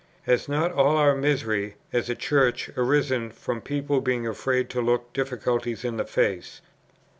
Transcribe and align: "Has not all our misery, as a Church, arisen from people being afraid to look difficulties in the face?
"Has 0.23 0.49
not 0.49 0.71
all 0.71 0.97
our 0.97 1.13
misery, 1.15 1.75
as 1.93 2.09
a 2.09 2.15
Church, 2.15 2.69
arisen 2.75 3.29
from 3.29 3.61
people 3.61 4.01
being 4.01 4.25
afraid 4.25 4.67
to 4.71 4.81
look 4.81 5.13
difficulties 5.13 5.85
in 5.85 5.97
the 5.97 6.05
face? 6.05 6.59